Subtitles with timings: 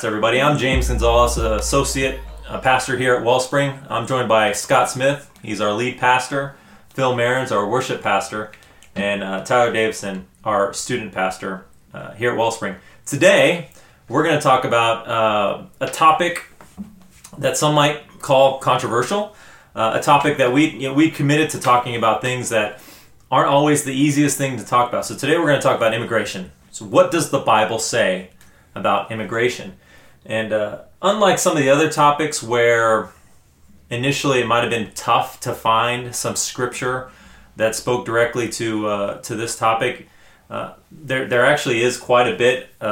[0.00, 0.40] podcast, everybody.
[0.40, 3.78] I'm James Gonzalez, associate uh, pastor here at Wellspring.
[3.88, 5.30] I'm joined by Scott Smith.
[5.42, 6.54] He's our lead pastor.
[6.90, 8.50] Phil Mehrens, our worship pastor,
[8.94, 12.76] and uh, Tyler Davison, our student pastor uh, here at Wellspring.
[13.04, 13.70] Today,
[14.08, 16.46] we're going to talk about uh, a topic
[17.38, 19.36] that some might call controversial,
[19.74, 22.82] uh, a topic that we you know, we committed to talking about things that
[23.30, 25.04] aren't always the easiest thing to talk about.
[25.04, 26.52] So today, we're going to talk about immigration.
[26.70, 28.30] So, what does the Bible say
[28.74, 29.74] about immigration?
[30.26, 33.10] And uh, unlike some of the other topics where
[33.88, 37.10] initially it might have been tough to find some scripture
[37.56, 40.08] that spoke directly to uh, to this topic,
[40.48, 42.86] uh, there there actually is quite a bit uh,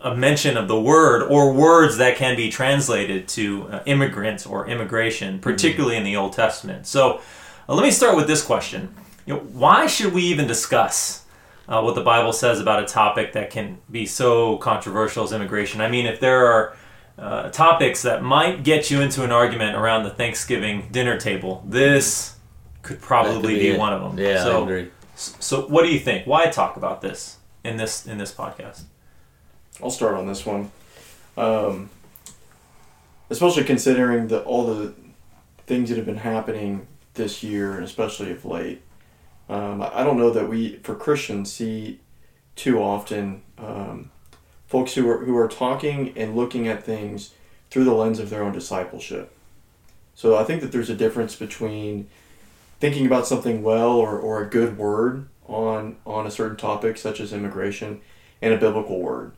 [0.00, 4.46] a, a, mention of the word or words that can be translated to uh, immigrants
[4.46, 6.06] or immigration, particularly mm-hmm.
[6.06, 6.86] in the Old Testament.
[6.86, 7.20] So
[7.68, 8.94] uh, let me start with this question:
[9.26, 11.23] you know, Why should we even discuss?
[11.68, 15.80] Uh, what the Bible says about a topic that can be so controversial as immigration.
[15.80, 16.76] I mean, if there are
[17.18, 22.36] uh, topics that might get you into an argument around the Thanksgiving dinner table, this
[22.82, 24.18] could probably be, be one of them.
[24.18, 24.90] Yeah, so, I agree.
[25.14, 26.26] So, what do you think?
[26.26, 28.82] Why talk about this in this in this podcast?
[29.82, 30.70] I'll start on this one,
[31.36, 31.90] um,
[33.30, 34.94] especially considering the all the
[35.66, 38.82] things that have been happening this year, and especially of late.
[39.48, 42.00] Um, I don't know that we, for Christians, see
[42.56, 44.10] too often um,
[44.66, 47.34] folks who are who are talking and looking at things
[47.70, 49.32] through the lens of their own discipleship.
[50.14, 52.08] So I think that there's a difference between
[52.80, 57.20] thinking about something well or, or a good word on on a certain topic such
[57.20, 58.00] as immigration
[58.40, 59.32] and a biblical word.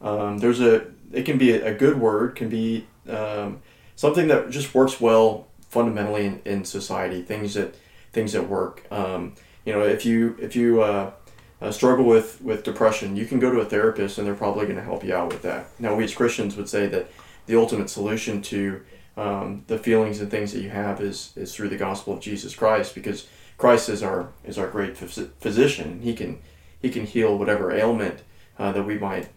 [0.00, 3.60] Um, there's a it can be a, good word can be um,
[3.96, 7.74] something that just works well fundamentally in, in society things that
[8.12, 8.86] things that work.
[8.90, 11.12] Um, you know, if you if you uh,
[11.60, 14.76] uh, struggle with with depression, you can go to a therapist, and they're probably going
[14.78, 15.68] to help you out with that.
[15.78, 17.10] Now, we as Christians would say that
[17.46, 18.80] the ultimate solution to
[19.16, 22.54] um, the feelings and things that you have is is through the gospel of Jesus
[22.54, 23.26] Christ, because
[23.58, 26.00] Christ is our is our great physician.
[26.00, 26.40] He can
[26.80, 28.22] he can heal whatever ailment
[28.58, 29.28] uh, that we might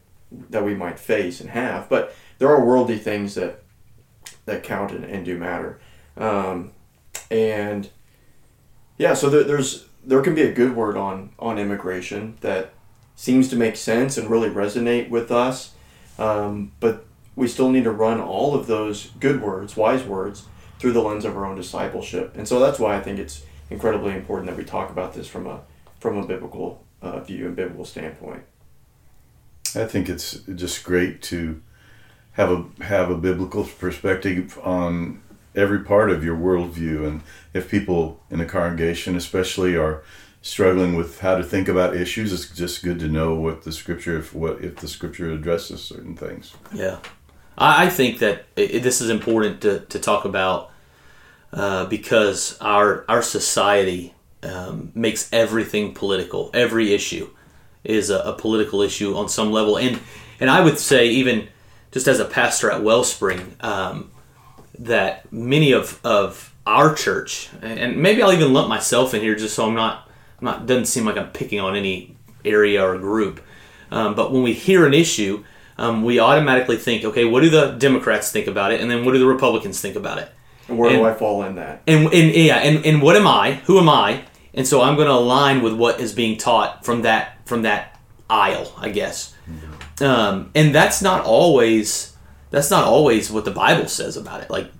[0.49, 1.89] that we might face and have.
[1.89, 3.63] But there are worldly things that
[4.45, 5.79] that count and, and do matter.
[6.15, 6.71] Um,
[7.29, 7.89] and
[8.97, 12.73] yeah, so there, there's there can be a good word on on immigration that
[13.15, 15.73] seems to make sense and really resonate with us,
[16.17, 17.05] um, but
[17.35, 20.43] we still need to run all of those good words, wise words,
[20.79, 22.35] through the lens of our own discipleship.
[22.35, 25.47] And so that's why I think it's incredibly important that we talk about this from
[25.47, 25.61] a
[25.99, 28.43] from a biblical uh, view and biblical standpoint.
[29.75, 31.61] I think it's just great to
[32.33, 35.21] have a have a biblical perspective on
[35.55, 37.07] every part of your worldview.
[37.07, 37.21] And
[37.53, 40.03] if people in a congregation, especially, are
[40.41, 44.17] struggling with how to think about issues, it's just good to know what the scripture,
[44.17, 46.53] if what if the scripture addresses certain things.
[46.73, 46.99] Yeah,
[47.57, 50.71] I, think that it, this is important to, to talk about
[51.51, 54.13] uh, because our our society
[54.43, 56.51] um, makes everything political.
[56.53, 57.29] Every issue
[57.83, 59.99] is a, a political issue on some level, and
[60.39, 61.47] and I would say even
[61.91, 63.55] just as a pastor at Wellspring.
[63.61, 64.09] Um,
[64.79, 69.55] that many of, of our church, and maybe I'll even lump myself in here just
[69.55, 73.41] so I'm not, I'm not doesn't seem like I'm picking on any area or group.
[73.91, 75.43] Um, but when we hear an issue,
[75.77, 79.11] um, we automatically think, okay, what do the Democrats think about it, and then what
[79.11, 80.31] do the Republicans think about it?
[80.67, 81.81] And where and, do I fall in that?
[81.87, 83.53] And, and yeah, and, and what am I?
[83.65, 84.23] Who am I?
[84.53, 87.99] And so I'm going to align with what is being taught from that from that
[88.29, 89.35] aisle, I guess.
[89.49, 90.03] Mm-hmm.
[90.03, 92.12] Um, and that's not always
[92.53, 94.49] that's not always what the Bible says about it.
[94.51, 94.71] Like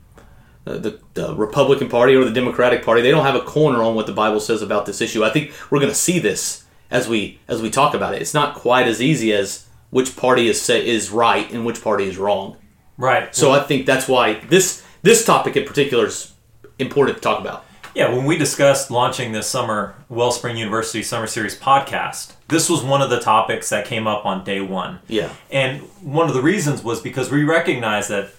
[0.68, 3.96] uh, the, the Republican Party or the Democratic Party, they don't have a corner on
[3.96, 5.24] what the Bible says about this issue.
[5.24, 8.22] I think we're going to see this as we as we talk about it.
[8.22, 12.06] It's not quite as easy as which party is say, is right and which party
[12.06, 12.58] is wrong.
[12.96, 13.36] Right.
[13.36, 16.32] So I think that's why this this topic in particular is
[16.78, 17.66] important to talk about.
[17.96, 23.02] Yeah, when we discussed launching this summer Wellspring University Summer Series podcast, this was one
[23.02, 25.00] of the topics that came up on day one.
[25.08, 25.34] Yeah.
[25.52, 28.30] And one of the reasons was because we recognize that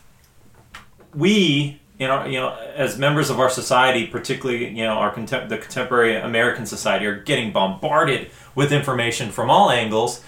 [1.14, 5.48] we, you know, you know, as members of our society, particularly, you know, our contem-
[5.48, 10.22] the contemporary American society, are getting bombarded with information from all angles.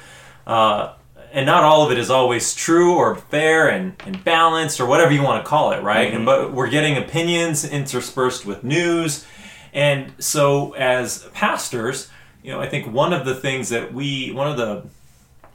[0.47, 0.93] Uh,
[1.33, 5.13] and not all of it is always true or fair and, and balanced or whatever
[5.13, 6.09] you want to call it, right?
[6.09, 6.17] Mm-hmm.
[6.17, 9.27] And, but we're getting opinions interspersed with news.
[9.73, 12.09] And so, as pastors,
[12.47, 14.85] you know, I think one of the things that we, one of the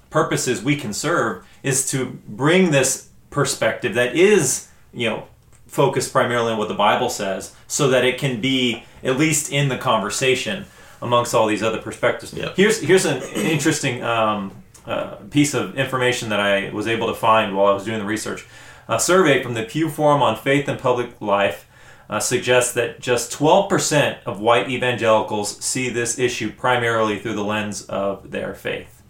[0.10, 5.24] purposes we can serve is to bring this perspective that is, you know,
[5.68, 9.70] focused primarily on what the Bible says so that it can be at least in
[9.70, 10.66] the conversation
[11.02, 12.34] amongst all these other perspectives.
[12.34, 12.58] Yep.
[12.58, 14.52] Here's here's an interesting um,
[14.86, 18.06] uh, piece of information that I was able to find while I was doing the
[18.06, 18.46] research.
[18.90, 21.66] A survey from the Pew Forum on Faith and Public Life
[22.12, 27.84] uh, suggests that just 12% of white evangelicals see this issue primarily through the lens
[27.86, 29.02] of their faith.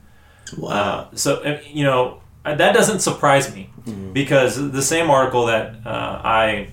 [0.56, 0.70] Wow.
[0.70, 3.70] Uh, so, you know, uh, that doesn't surprise me
[4.14, 6.70] because the same article that uh, I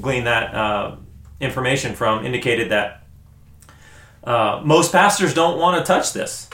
[0.00, 0.96] gleaned that uh,
[1.40, 3.04] information from indicated that
[4.24, 6.50] uh, most pastors don't want to touch this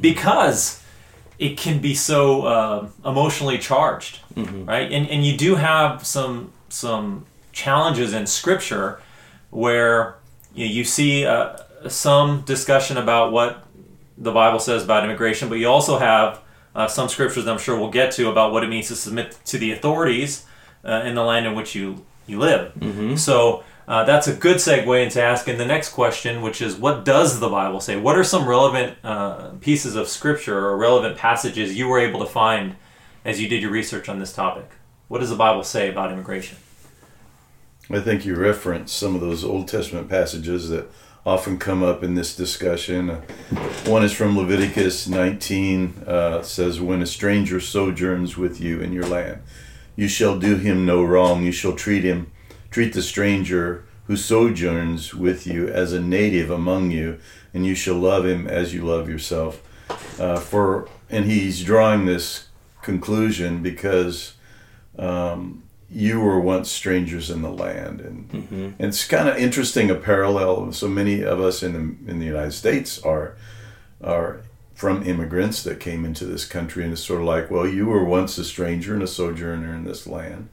[0.00, 0.82] because
[1.38, 4.90] it can be so uh, emotionally charged, right?
[4.90, 7.26] And and you do have some some
[7.56, 9.00] challenges in Scripture
[9.50, 10.16] where
[10.54, 11.56] you, you see uh,
[11.88, 13.64] some discussion about what
[14.18, 16.40] the Bible says about immigration, but you also have
[16.74, 19.38] uh, some scriptures that I'm sure we'll get to about what it means to submit
[19.46, 20.44] to the authorities
[20.84, 22.72] uh, in the land in which you you live.
[23.18, 23.64] So.
[23.88, 27.48] Uh, that's a good segue into asking the next question, which is what does the
[27.48, 27.94] Bible say?
[27.94, 32.26] What are some relevant uh, pieces of scripture or relevant passages you were able to
[32.26, 32.74] find
[33.24, 34.68] as you did your research on this topic?
[35.06, 36.56] What does the Bible say about immigration?
[37.88, 40.90] I think you referenced some of those Old Testament passages that
[41.24, 43.10] often come up in this discussion.
[43.10, 43.20] Uh,
[43.84, 49.06] One is from Leviticus 19, uh, says, When a stranger sojourns with you in your
[49.06, 49.42] land,
[49.94, 51.44] you shall do him no wrong.
[51.44, 52.30] You shall treat him,
[52.70, 57.18] treat the stranger who sojourns with you as a native among you,
[57.54, 59.62] and you shall love him as you love yourself.
[60.20, 62.48] Uh, for and he's drawing this
[62.82, 64.34] conclusion because
[64.98, 65.62] um,
[65.96, 70.70] you were once strangers in the land, and, and it's kind of interesting a parallel.
[70.72, 73.34] So many of us in the, in the United States are
[74.04, 74.42] are
[74.74, 78.04] from immigrants that came into this country, and it's sort of like, well, you were
[78.04, 80.50] once a stranger and a sojourner in this land,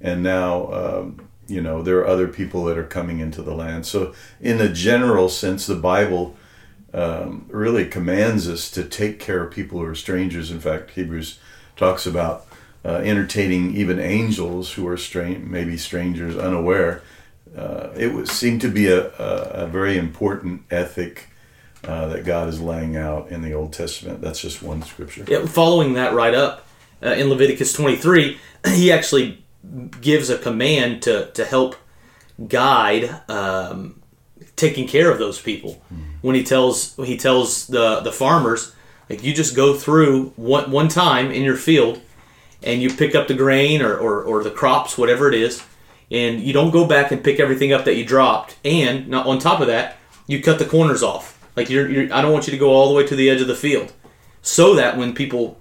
[0.00, 0.72] and now.
[0.72, 3.86] Um, you know, there are other people that are coming into the land.
[3.86, 6.36] So, in a general sense, the Bible
[6.92, 10.50] um, really commands us to take care of people who are strangers.
[10.50, 11.38] In fact, Hebrews
[11.74, 12.47] talks about
[12.88, 17.02] uh, entertaining even angels who are strange, maybe strangers, unaware.
[17.54, 21.26] Uh, it would seem to be a, a, a very important ethic
[21.84, 24.22] uh, that God is laying out in the Old Testament.
[24.22, 25.24] That's just one scripture.
[25.28, 26.66] Yeah, following that right up
[27.02, 28.38] uh, in Leviticus 23,
[28.68, 29.44] he actually
[30.00, 31.76] gives a command to, to help
[32.48, 34.00] guide um,
[34.56, 35.82] taking care of those people.
[36.22, 38.74] When he tells he tells the the farmers,
[39.08, 42.00] like you just go through one one time in your field,
[42.62, 45.62] and you pick up the grain or, or, or the crops, whatever it is,
[46.10, 48.56] and you don't go back and pick everything up that you dropped.
[48.64, 49.96] And not on top of that,
[50.26, 51.38] you cut the corners off.
[51.56, 53.40] Like you're, you're I don't want you to go all the way to the edge
[53.40, 53.92] of the field,
[54.42, 55.60] so that when people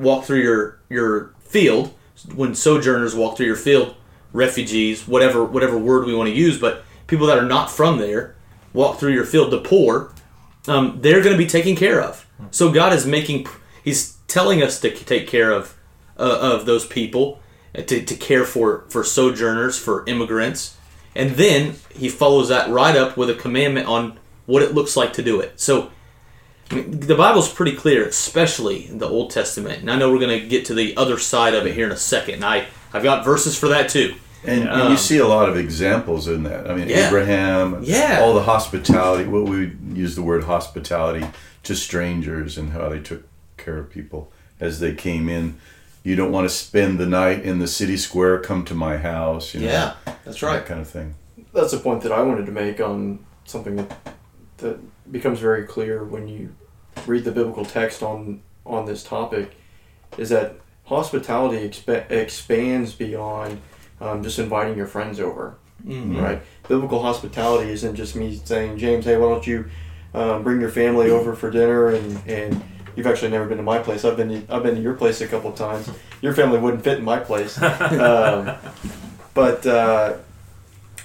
[0.00, 1.92] walk through your your field,
[2.34, 3.94] when sojourners walk through your field,
[4.32, 8.36] refugees, whatever whatever word we want to use, but people that are not from there
[8.72, 10.12] walk through your field, the poor,
[10.66, 12.26] um, they're going to be taken care of.
[12.50, 13.46] So God is making,
[13.82, 15.73] He's telling us to take care of
[16.18, 17.40] uh, of those people,
[17.76, 20.76] uh, to, to care for for sojourners, for immigrants,
[21.14, 25.12] and then He follows that right up with a commandment on what it looks like
[25.14, 25.60] to do it.
[25.60, 25.90] So.
[26.70, 29.80] I mean, The Bible's pretty clear, especially in the Old Testament.
[29.80, 31.92] And I know we're going to get to the other side of it here in
[31.92, 32.36] a second.
[32.36, 34.14] And I, I've got verses for that too.
[34.46, 36.70] And, and Um, you see a lot of examples in that.
[36.70, 37.08] I mean, Yeah.
[37.08, 38.20] Abraham, Yeah.
[38.22, 39.24] all the hospitality.
[39.28, 41.26] What we use the word hospitality
[41.64, 43.24] to strangers and how they took
[43.58, 45.58] care of people as they came in.
[46.04, 48.38] You don't want to spend the night in the city square.
[48.38, 49.54] Come to my house.
[49.54, 49.94] You know, yeah,
[50.24, 51.14] that's that kind of thing.
[51.52, 53.96] That's a point that I wanted to make on something that
[54.58, 54.78] that
[55.10, 56.54] becomes very clear when you
[57.06, 59.52] read the biblical text on on this topic
[60.18, 63.60] is that hospitality expa- expands beyond
[64.00, 65.56] um, just inviting your friends over,
[65.86, 66.22] Mhm.
[66.22, 66.42] right?
[66.68, 69.64] Biblical hospitality isn't just me saying, James, hey, why don't you
[70.14, 72.62] um, bring your family over for dinner and and
[72.96, 74.04] You've actually never been to my place.
[74.04, 75.90] I've been to, I've been to your place a couple of times.
[76.20, 78.56] Your family wouldn't fit in my place, um,
[79.34, 80.16] but uh,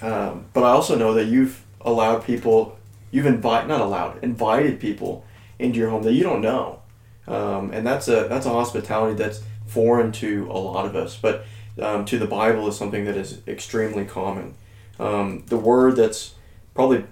[0.02, 2.78] um, but I also know that you've allowed people,
[3.10, 5.24] you've invited not allowed, invited people
[5.58, 6.80] into your home that you don't know,
[7.26, 11.44] um, and that's a that's a hospitality that's foreign to a lot of us, but
[11.80, 14.54] um, to the Bible is something that is extremely common.
[14.98, 16.34] Um, the word that's
[16.74, 17.04] probably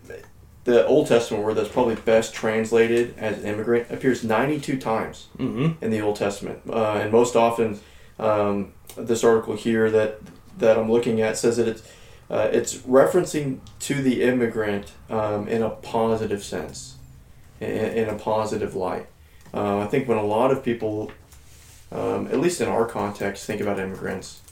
[0.68, 5.82] the Old Testament word that's probably best translated as immigrant appears 92 times Mm-hmm.
[5.82, 7.80] in the Old Testament, uh, and most often
[8.18, 10.20] um, this article here that
[10.58, 11.82] that I'm looking at says that it's
[12.28, 16.96] uh, it's referencing to the immigrant um, in a positive sense,
[17.60, 19.06] in, in a positive light.
[19.54, 21.10] Uh, I think when a lot of people,
[21.90, 24.42] um, at least in our context, think about immigrants,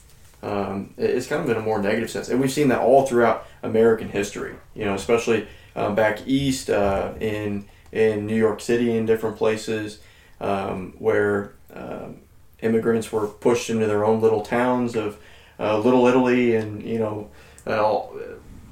[0.41, 3.45] um, it's kind of in a more negative sense, and we've seen that all throughout
[3.61, 4.55] American history.
[4.73, 5.47] You know, especially
[5.77, 9.99] um, back east uh, in in New York City and different places.
[10.39, 12.17] um, where um,
[12.61, 15.17] immigrants were pushed into their own little towns of
[15.59, 17.29] uh, Little Italy and you know
[17.65, 18.03] uh,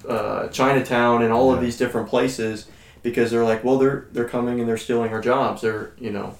[0.08, 2.68] uh, Chinatown and all of these different places
[3.04, 5.62] because they're like, well, they're they're coming and they're stealing our jobs.
[5.62, 6.36] They're you know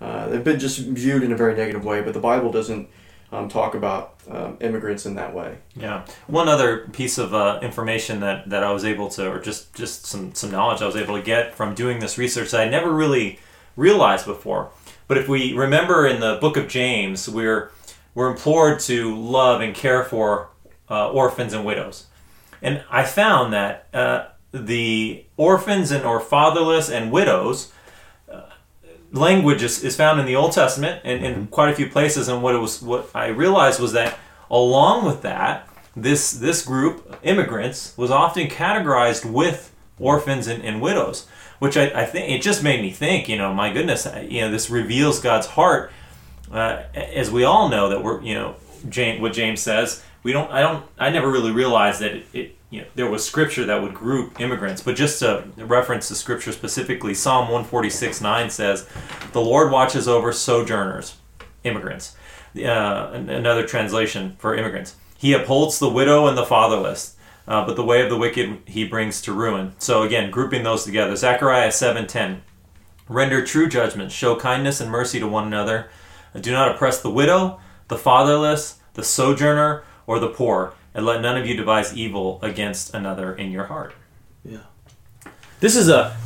[0.00, 2.88] uh, they've been just viewed in a very negative way, but the Bible doesn't
[3.32, 5.58] um, talk about um, immigrants in that way.
[5.74, 6.06] Yeah.
[6.26, 10.06] One other piece of uh, information that, that I was able to, or just, just
[10.06, 12.92] some, some knowledge I was able to get from doing this research that I never
[12.92, 13.38] really
[13.76, 14.70] realized before.
[15.08, 17.72] But if we remember in the book of James, we're,
[18.14, 20.50] we're implored to love and care for
[20.88, 22.06] uh, orphans and widows.
[22.62, 27.72] And I found that uh, the orphans and or fatherless and widows
[29.12, 32.28] language is, is found in the Old Testament and in quite a few places.
[32.28, 34.18] And what it was, what I realized was that
[34.50, 41.26] along with that, this this group immigrants was often categorized with orphans and, and widows,
[41.58, 43.28] which I, I think it just made me think.
[43.28, 45.92] You know, my goodness, you know, this reveals God's heart.
[46.50, 48.56] Uh, as we all know that we're, you know,
[48.88, 50.50] James, what James says, we don't.
[50.50, 50.84] I don't.
[50.98, 52.26] I never really realized that it.
[52.32, 56.14] it you know, there was scripture that would group immigrants, but just to reference the
[56.14, 58.88] scripture specifically, Psalm 146 9 says,
[59.32, 61.16] The Lord watches over sojourners,
[61.64, 62.16] immigrants.
[62.56, 64.96] Uh, another translation for immigrants.
[65.18, 68.84] He upholds the widow and the fatherless, uh, but the way of the wicked he
[68.84, 69.72] brings to ruin.
[69.78, 71.14] So again, grouping those together.
[71.16, 72.42] Zechariah 7:10.
[73.08, 75.90] Render true judgment, show kindness and mercy to one another.
[76.40, 77.58] Do not oppress the widow,
[77.88, 82.94] the fatherless, the sojourner, or the poor, and let none of you devise evil against
[82.94, 83.94] another in your heart.
[84.44, 84.58] Yeah.
[85.60, 86.16] This is a.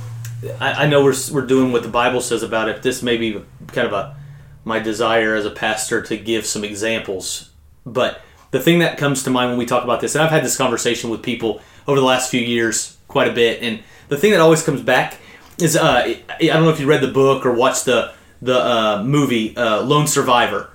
[0.60, 2.82] I, I know we're we're doing what the Bible says about it.
[2.82, 4.16] This may be kind of a
[4.64, 7.50] my desire as a pastor to give some examples,
[7.84, 10.44] but the thing that comes to mind when we talk about this, and I've had
[10.44, 14.30] this conversation with people over the last few years quite a bit, and the thing
[14.30, 15.18] that always comes back
[15.58, 18.58] is uh, I I don't know if you read the book or watched the the
[18.58, 20.70] uh, movie uh, Lone Survivor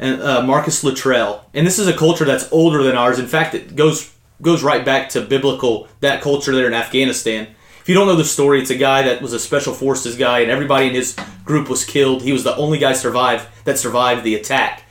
[0.00, 1.44] and uh, Marcus Luttrell.
[1.54, 3.20] And this is a culture that's older than ours.
[3.20, 7.46] In fact, it goes goes right back to biblical that culture there in Afghanistan.
[7.82, 10.40] If you don't know the story, it's a guy that was a special forces guy,
[10.40, 11.14] and everybody in his
[11.44, 12.22] group was killed.
[12.22, 14.84] He was the only guy survived that survived the attack,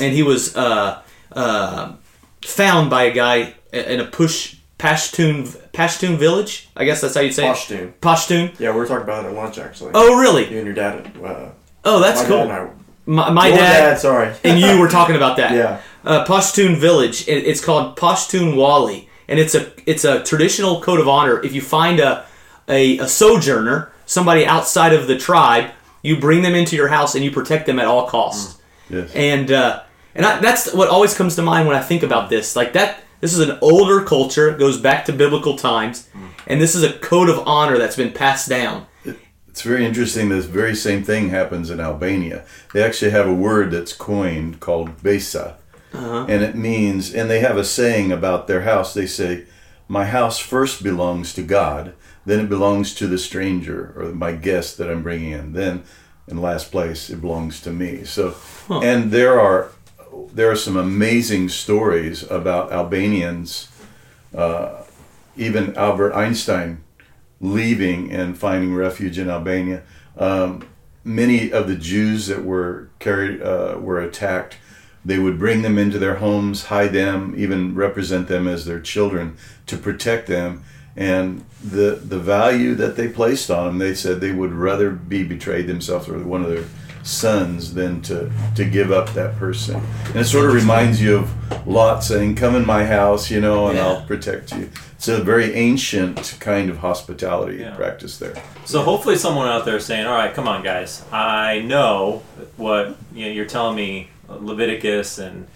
[0.00, 1.02] and he was uh,
[1.32, 1.94] uh,
[2.44, 6.68] found by a guy in a push Pashtun Pashtun village.
[6.76, 7.70] I guess that's how you say Pashtun.
[7.76, 8.00] it.
[8.00, 8.58] Pashtun.
[8.58, 9.92] Yeah, we were talking about it at lunch actually.
[9.94, 10.50] Oh, really?
[10.50, 11.12] You and your dad.
[11.22, 11.50] Uh,
[11.84, 12.46] Oh, that's cool.
[13.10, 14.34] Dad and I, My, my dad, dad, sorry.
[14.44, 15.52] and you were talking about that.
[15.52, 15.80] Yeah.
[16.04, 17.28] Uh, Pashtun village.
[17.28, 21.42] It, it's called Pashtunwali, and it's a it's a traditional code of honor.
[21.42, 22.24] If you find a,
[22.68, 27.24] a a sojourner, somebody outside of the tribe, you bring them into your house and
[27.24, 28.60] you protect them at all costs.
[28.88, 29.12] Yes.
[29.14, 29.82] And uh,
[30.14, 32.56] and I, that's what always comes to mind when I think about this.
[32.56, 36.08] Like that, this is an older culture, goes back to biblical times,
[36.46, 38.86] and this is a code of honor that's been passed down.
[39.60, 40.30] It's very interesting.
[40.30, 42.44] This very same thing happens in Albania.
[42.72, 45.56] They actually have a word that's coined called besa,
[45.92, 47.14] and it means.
[47.14, 48.94] And they have a saying about their house.
[48.94, 49.44] They say,
[49.86, 51.92] "My house first belongs to God,
[52.24, 55.52] then it belongs to the stranger or my guest that I'm bringing in.
[55.52, 55.82] Then,
[56.26, 58.36] in last place, it belongs to me." So,
[58.70, 59.72] and there are
[60.32, 63.68] there are some amazing stories about Albanians.
[64.34, 64.84] Uh,
[65.36, 66.80] even Albert Einstein
[67.40, 69.82] leaving and finding refuge in Albania.
[70.16, 70.68] Um,
[71.04, 74.56] many of the Jews that were carried uh, were attacked.
[75.04, 79.36] They would bring them into their homes, hide them, even represent them as their children
[79.66, 80.62] to protect them.
[80.96, 85.24] And the the value that they placed on them, they said they would rather be
[85.24, 86.64] betrayed themselves or one of their
[87.10, 89.82] sons than to to give up that person.
[90.06, 93.66] And it sort of reminds you of Lot saying, "Come in my house, you know,
[93.68, 93.86] and Yeah.
[93.86, 97.74] I'll protect you." It's a very ancient kind of hospitality Yeah.
[97.74, 98.34] practice there.
[98.64, 101.02] So hopefully, someone out there is saying, "All right, come on, guys.
[101.12, 102.22] I know
[102.56, 105.46] what you know, you're telling me Leviticus and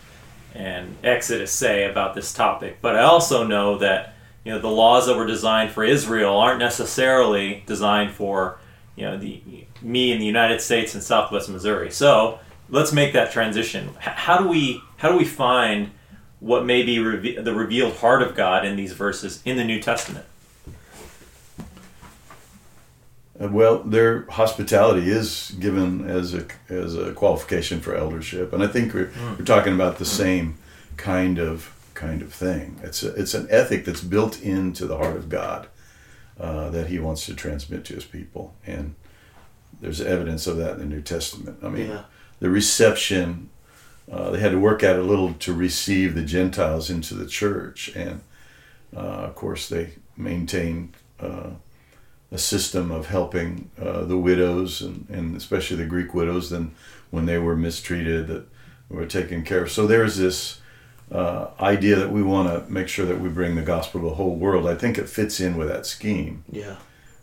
[0.54, 5.06] and Exodus say about this topic, but I also know that you know the laws
[5.06, 8.58] that were designed for Israel aren't necessarily designed for
[8.96, 9.40] you know the
[9.84, 11.90] me in the United States and Southwest Missouri.
[11.90, 13.90] So let's make that transition.
[14.00, 15.90] H- how do we how do we find
[16.40, 19.80] what may be reve- the revealed heart of God in these verses in the New
[19.80, 20.24] Testament?
[23.40, 28.66] Uh, Well, their hospitality is given as a as a qualification for eldership, and I
[28.68, 30.56] think we're, we're talking about the same
[30.96, 32.80] kind of kind of thing.
[32.82, 35.66] It's a, it's an ethic that's built into the heart of God
[36.40, 38.94] uh, that He wants to transmit to His people, and
[39.84, 41.58] there's evidence of that in the New Testament.
[41.62, 42.02] I mean, Yeah.
[42.40, 43.50] the reception
[44.10, 47.26] uh, they had to work at it a little to receive the Gentiles into the
[47.26, 48.20] church, and
[48.94, 50.94] uh, of course they maintained.
[51.20, 51.50] Uh,
[52.32, 56.74] a system of helping uh, the widows and, and especially the Greek widows than
[57.12, 58.44] when they were mistreated that
[58.88, 59.70] were taken care of.
[59.70, 60.60] So there's this
[61.12, 64.14] uh, idea that we want to make sure that we bring the gospel to the
[64.16, 64.66] whole world.
[64.66, 66.42] I think it fits in with that scheme.
[66.50, 66.76] Yeah.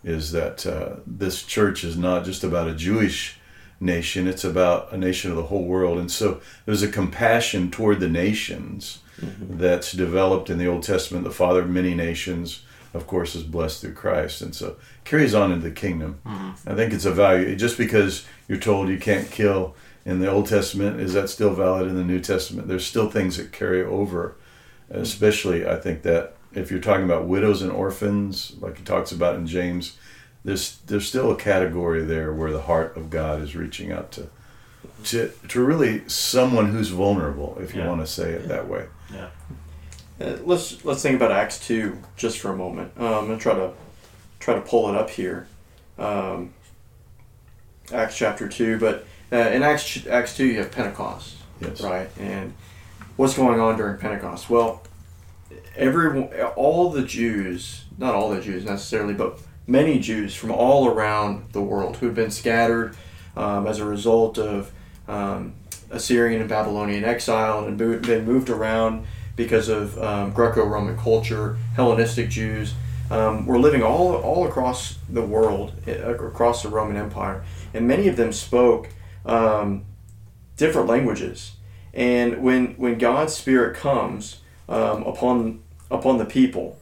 [0.03, 3.39] Is that uh, this church is not just about a Jewish
[3.79, 5.99] nation; it's about a nation of the whole world.
[5.99, 9.57] And so there's a compassion toward the nations mm-hmm.
[9.57, 11.23] that's developed in the Old Testament.
[11.23, 15.51] The Father of many nations, of course, is blessed through Christ, and so carries on
[15.51, 16.19] into the kingdom.
[16.25, 16.69] Mm-hmm.
[16.69, 17.55] I think it's a value.
[17.55, 21.87] Just because you're told you can't kill in the Old Testament, is that still valid
[21.87, 22.67] in the New Testament?
[22.67, 24.35] There's still things that carry over,
[24.89, 25.01] mm-hmm.
[25.01, 29.35] especially I think that if you're talking about widows and orphans, like he talks about
[29.35, 29.97] in James,
[30.43, 34.29] there's there's still a category there where the heart of God is reaching out to
[35.05, 37.87] to, to really someone who's vulnerable, if you Yeah.
[37.89, 38.85] want to say it that way.
[39.13, 39.27] Yeah.
[40.19, 42.91] Uh, let's let's think about Acts two just for a moment.
[42.97, 43.71] Um, I'm gonna try to
[44.39, 45.47] try to pull it up here.
[45.97, 46.53] Um,
[47.93, 51.81] Acts chapter two, but uh, in Acts Acts two you have Pentecost, Yes.
[51.81, 52.09] right?
[52.19, 52.53] And
[53.17, 54.49] what's going on during Pentecost?
[54.49, 54.83] Well,
[55.75, 56.23] every
[56.55, 61.61] all the Jews, not all the Jews necessarily, but many Jews from all around the
[61.61, 62.95] world who had been scattered
[63.35, 64.71] um, as a result of
[65.07, 65.53] um,
[65.89, 69.05] Assyrian and Babylonian exile and had been moved around
[69.35, 72.73] because of um, Greco-Roman culture, Hellenistic Jews.
[73.09, 77.43] Um, were living all all across the world, eh, across the Roman Empire,
[77.73, 78.87] and many of them spoke
[79.25, 79.83] um,
[80.55, 81.51] different languages.
[81.93, 84.37] And when when God's Spirit comes
[84.71, 86.79] um, upon upon the people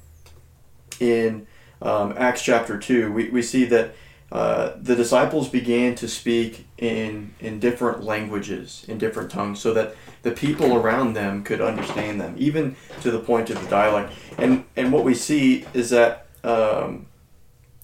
[1.00, 1.48] in
[1.82, 3.96] um, Acts chapter two, we, we see that
[4.32, 9.96] uh, the disciples began to speak in in different languages, in different tongues, so that
[10.22, 14.14] the people around them could understand them, even to the point of the dialect.
[14.38, 17.08] And and what we see is that um,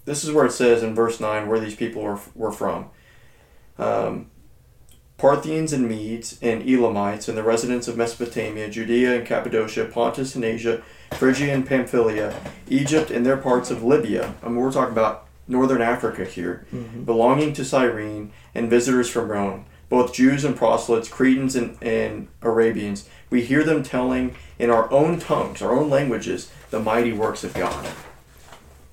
[0.05, 2.89] this is where it says in verse nine where these people were, were from.
[3.79, 4.27] Um,
[5.17, 10.43] Parthians and Medes and Elamites and the residents of Mesopotamia, Judea and Cappadocia, Pontus and
[10.43, 10.81] Asia,
[11.13, 12.35] Phrygia and Pamphylia,
[12.67, 14.33] Egypt and their parts of Libya.
[14.43, 17.03] I mean, we're talking about northern Africa here, mm-hmm.
[17.03, 23.07] belonging to Cyrene, and visitors from Rome, both Jews and proselytes, Cretans and, and Arabians.
[23.29, 27.53] We hear them telling in our own tongues, our own languages, the mighty works of
[27.53, 27.87] God.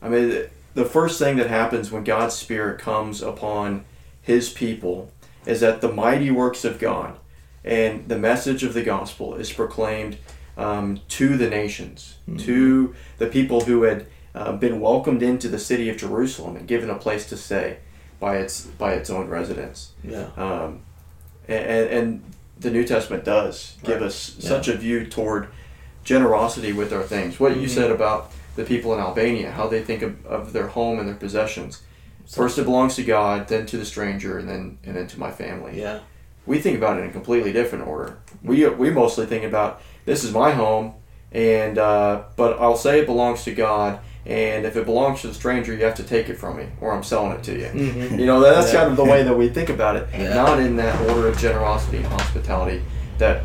[0.01, 3.85] I mean, the first thing that happens when God's Spirit comes upon
[4.21, 5.11] His people
[5.47, 7.19] is that the mighty works of God
[7.65, 10.19] and the message of the gospel is proclaimed
[10.57, 15.89] um, to the nations, to the people who had uh, been welcomed into the city
[15.89, 17.79] of Jerusalem and given a place to stay
[18.21, 19.93] by its by its own residents.
[20.05, 20.29] Yeah.
[20.37, 20.81] Um,
[21.49, 22.23] and, and
[22.59, 24.07] the New Testament does give Right.
[24.07, 24.49] us Yeah.
[24.49, 25.49] such a view toward
[26.05, 27.39] generosity with our things.
[27.41, 30.99] What you said about the people in Albania, how they think of, of their home
[30.99, 31.83] and their possessions.
[32.31, 35.31] First it belongs to God, then to the stranger, and then and then to my
[35.31, 35.79] family.
[35.81, 36.01] Yeah.
[36.47, 38.19] We think about it in a completely different order.
[38.43, 40.95] We we mostly think about this is my home,
[41.33, 45.35] and uh, but I'll say it belongs to God, and if it belongs to the
[45.35, 47.67] stranger, you have to take it from me, or I'm selling it to you.
[47.67, 48.19] Mhm.
[48.21, 48.81] You know, that's Yeah.
[48.81, 50.35] kind of the way that we think about it, Yeah.
[50.35, 52.83] not in that order of generosity and hospitality
[53.19, 53.43] that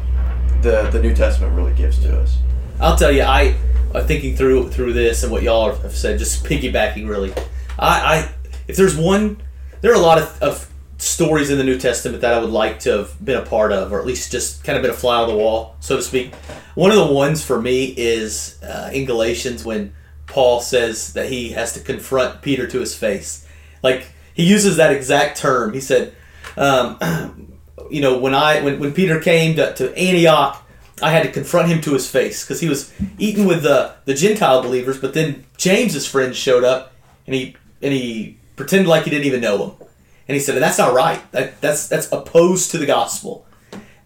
[0.62, 2.38] the the New Testament really gives to us.
[2.80, 3.56] I'll tell you, I
[3.94, 7.32] uh, thinking through through this and what y'all have said, just piggybacking really.
[7.80, 8.30] I, I
[8.68, 9.42] if there's one,
[9.82, 12.80] there are a lot of, of stories in the New Testament that I would like
[12.82, 15.22] to have been a part of, or at least just kind of been a fly
[15.22, 16.34] on the wall, so to speak.
[16.76, 19.94] One of the ones for me is uh, in Galatians when
[20.26, 23.48] Paul says that he has to confront Peter to his face.
[23.84, 25.74] Like he uses that exact term.
[25.74, 26.14] He said,
[26.58, 27.58] um,
[27.92, 30.64] you know, when I when, when Peter came to, to Antioch,
[31.02, 34.14] I had to confront him to his face because he was eating with the the
[34.14, 35.00] Gentile believers.
[35.00, 36.94] But then James's friends showed up,
[37.26, 39.88] and he and he pretended like he didn't even know him,
[40.28, 41.22] and he said, "That's not right.
[41.32, 43.46] That, that's that's opposed to the gospel."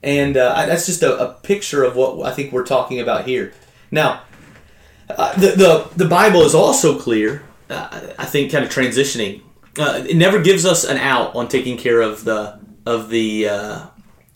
[0.04, 3.26] And uh, I- that's just a, a picture of what I think we're talking about
[3.26, 3.54] here.
[3.92, 4.22] Now,
[5.10, 7.44] uh, the, the the Bible is also clear.
[7.70, 9.42] Uh, I think kind of transitioning.
[9.80, 13.86] Uh, it never gives us an out on taking care of the of the uh,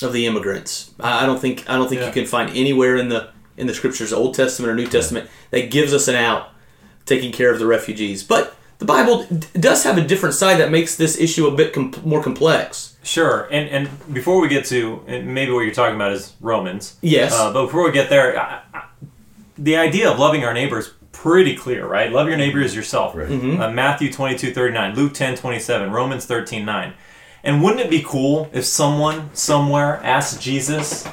[0.02, 0.92] of the immigrants.
[1.00, 2.08] I, I don't think I don't think Yeah.
[2.08, 5.72] you can find anywhere in the in the scriptures, Old Testament or New Testament, that
[5.72, 6.50] gives us an out
[7.06, 8.22] taking care of the refugees.
[8.24, 8.54] But
[8.86, 11.94] the Bible d- does have a different side that makes this issue a bit com-
[12.04, 12.96] more complex.
[13.04, 16.96] Sure, and and before we get to and maybe what you're talking about is Romans.
[17.02, 17.34] Yes.
[17.34, 18.84] Uh, but before we get there, I, I,
[19.58, 22.12] the idea of loving our neighbor is pretty clear, right?
[22.12, 23.16] Love your neighbor as yourself.
[23.16, 23.30] Right.
[23.30, 26.94] Uh, Matthew 22, 39, Luke 10, 27, Romans 13, 9.
[27.44, 31.08] And wouldn't it be cool if someone somewhere asked Jesus,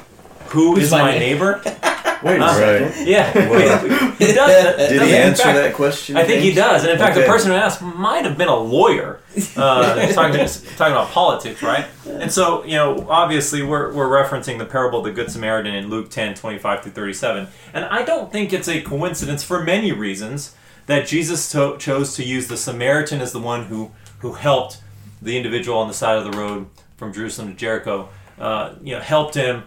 [0.49, 1.61] "Who is Who's my my neigh- neighbor?"
[2.23, 3.07] Wait a Uh, second.
[3.07, 3.31] Yeah,
[4.17, 4.77] he does.
[4.89, 6.15] Did that- he answer fact, that question?
[6.17, 8.55] I think he does, and in fact, the person who asked might have been a
[8.55, 9.19] lawyer,
[9.57, 10.45] uh, talking,
[10.77, 11.85] talking about politics, right?
[12.07, 15.89] And so, you know, obviously, we're, we're referencing the parable of the Good Samaritan in
[15.89, 17.47] Luke 10, 25 through 37.
[17.73, 20.55] And I don't think it's a coincidence for many reasons
[20.85, 24.81] that Jesus to- chose to use the Samaritan as the one who, who helped
[25.21, 28.09] the individual on the side of the road from Jerusalem to Jericho,
[28.39, 29.63] uh, you know, helped him,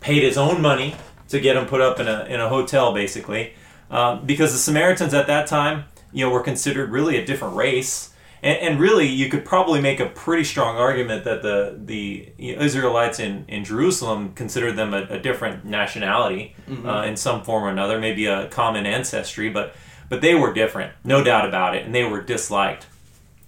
[0.00, 0.94] paid his own money
[1.30, 3.54] to get him put up in a, in a hotel, basically.
[3.90, 8.12] Um, because the Samaritans at that time, you know, were considered really a different race,
[8.42, 13.18] and, and really you could probably make a pretty strong argument that the the Israelites
[13.18, 16.54] in, in Jerusalem considered them a, a different nationality
[16.86, 19.74] uh, in some form or another, maybe a common ancestry, but
[20.08, 22.86] but they were different, no doubt about it, and they were disliked.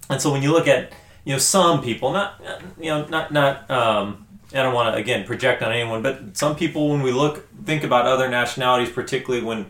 [0.09, 0.93] And so when you look at
[1.23, 2.41] you know some people, not
[2.77, 6.55] you know not not um, I don't want to again project on anyone, but some
[6.55, 9.65] people when we look think about other nationalities, particularly when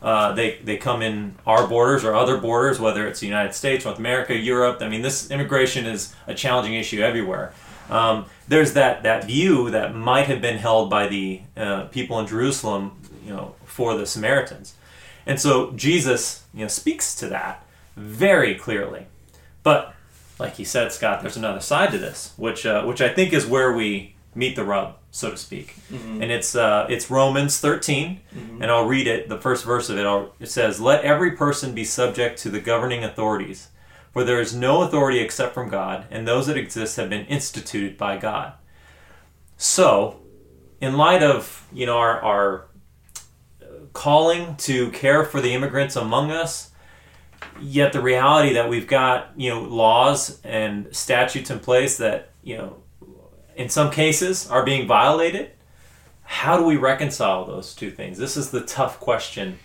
[0.00, 3.84] uh, they they come in our borders or other borders, whether it's the United States,
[3.84, 4.78] North America, Europe.
[4.80, 7.52] I mean, this immigration is a challenging issue everywhere.
[7.90, 12.26] Um, there's that that view that might have been held by the uh, people in
[12.26, 14.74] Jerusalem, you know, for the Samaritans,
[15.26, 17.64] and so Jesus, you know, speaks to that
[17.96, 19.06] very clearly.
[19.64, 19.94] But
[20.38, 23.44] like he said, Scott, there's another side to this, which uh, which I think is
[23.46, 25.76] where we meet the rub, so to speak.
[26.22, 28.20] And it's uh, it's Romans 13,
[28.62, 29.28] and I'll read it.
[29.28, 32.60] The first verse of it, I'll, it says, "Let every person be subject to the
[32.60, 33.68] governing authorities,
[34.12, 37.96] for there is no authority except from God, and those that exist have been instituted
[37.96, 38.52] by God."
[39.56, 40.20] So,
[40.80, 42.64] in light of you know our our
[43.92, 46.70] calling to care for the immigrants among us
[47.60, 52.56] yet the reality that we've got you know laws and statutes in place that you
[52.56, 52.76] know
[53.58, 55.50] in some cases are being violated
[56.22, 59.58] how do we reconcile those two things this is the tough question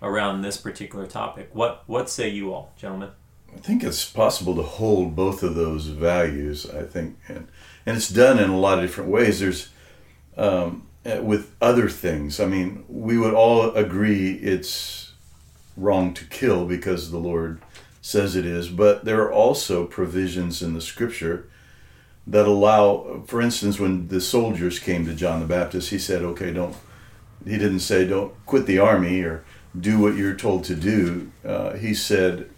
[0.00, 3.10] around this particular topic what what say you all gentlemen
[3.54, 6.68] I think it's possible to hold both of those values.
[6.70, 7.48] I think, and
[7.84, 9.40] and it's done in a lot of different ways.
[9.40, 9.70] There's
[10.36, 12.40] um, uh, with other things.
[12.40, 15.12] I mean, we would all agree it's
[15.76, 17.60] wrong to kill because the Lord
[18.02, 21.49] says it is, but there are also provisions in the Scripture
[22.30, 23.22] that allow.
[23.26, 26.74] For instance, when the soldiers came to John the Baptist, he said, "Okay, don't."
[27.44, 29.44] He didn't say, "Don't quit the army" or
[29.78, 31.30] do what you're told to do.
[31.44, 32.50] Uh, he said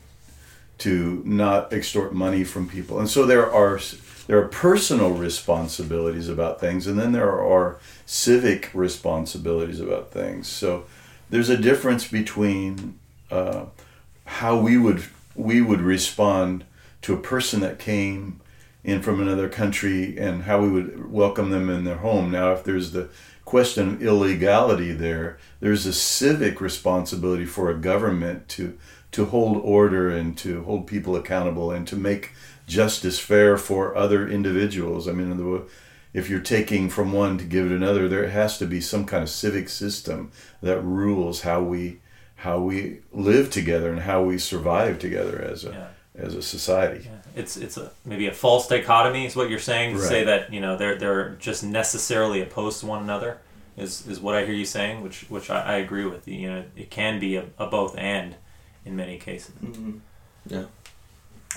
[0.79, 2.99] to not extort money from people.
[2.99, 3.79] And so there are
[4.27, 10.49] there are personal responsibilities about things, and then there are civic responsibilities about things.
[10.49, 10.85] So
[11.31, 12.99] there's a difference between
[13.31, 13.67] uh,
[14.25, 15.05] how we would
[15.35, 16.65] we would respond
[17.03, 18.41] to a person that came
[18.85, 22.31] in from another country and how we would welcome them in their home.
[22.31, 23.09] Now, if there's the
[23.45, 28.79] question of illegality there, there's a civic responsibility for a government to
[29.13, 32.31] to hold order and to hold people accountable and to make
[32.67, 35.07] justice fair for other individuals.
[35.07, 35.65] I mean, in the,
[36.15, 39.23] if you're taking from one to give it another, there has to be some kind
[39.23, 42.01] of civic system that rules how we
[42.37, 46.25] how we live together and how we survive together as a Yeah.
[46.27, 47.05] as a society.
[47.05, 50.09] Yeah, it's it's a maybe a false dichotomy is what you're saying to Right.
[50.09, 53.39] say that you know they're they're just necessarily opposed to one another
[53.77, 56.29] is is what I hear you saying, which which I, I agree with.
[56.29, 58.35] You know, it can be a, a both and
[58.85, 59.53] in many cases.
[60.47, 60.65] yeah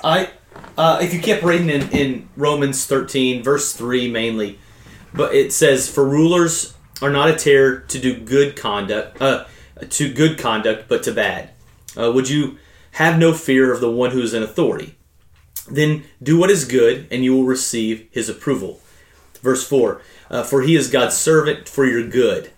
[0.03, 0.29] I,
[0.77, 4.59] uh, if you kept reading in, in Romans 13, verse 3 mainly,
[5.13, 9.45] but it says, For rulers are not a terror to do good conduct, uh,
[9.89, 11.51] to good conduct, but to bad.
[11.97, 12.57] Uh, would you
[12.91, 14.95] have no fear of the one who is in authority?
[15.69, 18.79] Then do what is good, and you will receive his approval.
[19.41, 22.51] Verse 4 uh, For he is God's servant for your good.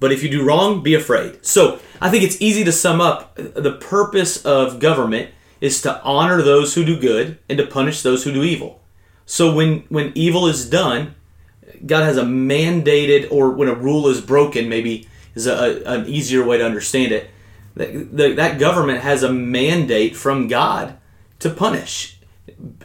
[0.00, 1.44] But if you do wrong, be afraid.
[1.46, 6.02] So I think it's easy to sum up uh, the purpose of government is to
[6.02, 8.82] honor those who do good and to punish those who do evil.
[9.26, 11.14] So when, when evil is done,
[11.86, 16.44] God has a mandated, or when a rule is broken, maybe is a, an easier
[16.44, 17.30] way to understand it.
[17.74, 20.98] That, that government has a mandate from God
[21.38, 22.11] to punish,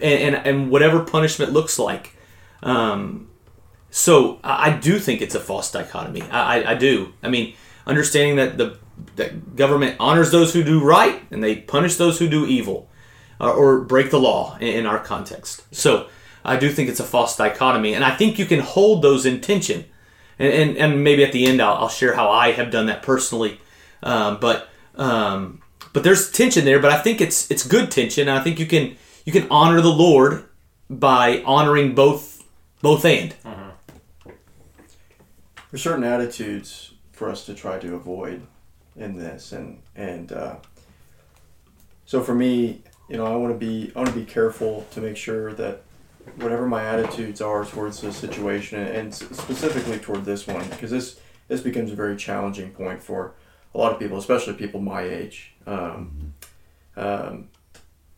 [0.01, 2.15] and, and, and whatever punishment looks like.
[2.63, 3.29] Um,
[3.89, 6.23] so I, I do think it's a false dichotomy.
[6.23, 7.13] I, I, I do.
[7.23, 8.77] I mean, understanding that the
[9.15, 12.89] that government honors those who do right and they punish those who do evil
[13.39, 15.63] uh, or break the law in, in our context.
[15.71, 16.07] So
[16.43, 19.41] I do think it's a false dichotomy, and I think you can hold those in
[19.41, 19.85] tension.
[20.39, 23.03] And, and, and maybe at the end I'll, I'll share how I have done that
[23.03, 23.59] personally.
[24.03, 25.61] Um, but um,
[25.93, 26.79] but there's tension there.
[26.79, 28.27] But I think it's it's good tension.
[28.27, 30.45] And I think you can you can honor the Lord
[30.89, 32.45] by honoring both
[32.81, 33.35] both and.
[35.69, 38.41] There's certain attitudes for us to try to avoid
[38.95, 40.55] in this, and and uh,
[42.05, 45.01] so for me, you know, I want to be I want to be careful to
[45.01, 45.81] make sure that
[46.37, 51.59] whatever my attitudes are towards the situation, and specifically toward this one, because this this
[51.59, 53.33] becomes a very challenging point for
[53.75, 55.53] a lot of people, especially people my age.
[55.65, 56.33] Um,
[56.95, 57.49] um,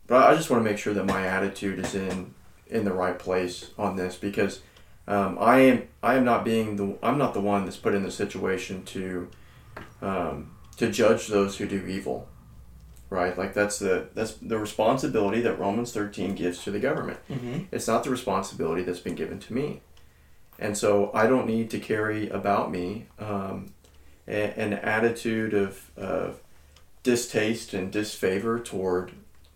[0.10, 2.34] but I just want to make sure that my attitude is in
[2.68, 4.62] in the right place on this because
[5.08, 8.04] um, I am I am not being the I'm not the one that's put in
[8.04, 9.30] the situation to
[10.02, 12.28] um, to judge those who do evil,
[13.10, 13.38] right?
[13.38, 17.20] Like that's the that's the responsibility that Romans thirteen gives to the government.
[17.30, 17.66] Mm-hmm.
[17.72, 19.82] It's not the responsibility that's been given to me,
[20.58, 23.74] and so I don't need to carry about me um,
[24.28, 26.40] a, an attitude of, of
[27.04, 29.12] distaste and disfavor toward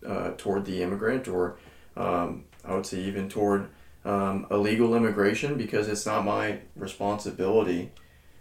[0.06, 1.56] uh, toward the immigrant or
[1.96, 3.68] um, I would say even toward
[4.04, 7.92] um, illegal immigration because it's not my responsibility